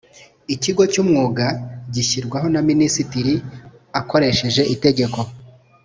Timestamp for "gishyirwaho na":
1.93-2.61